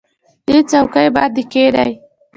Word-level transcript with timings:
دې 0.47 0.57
څوکۍ 0.69 1.07
باندې 1.15 1.43
کېنئ. 1.51 1.91